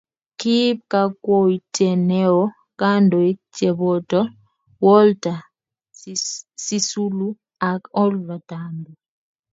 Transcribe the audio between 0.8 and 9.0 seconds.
kakwoutie neoo kandoik cheboto Walter Sisulu ak Oliver Tambo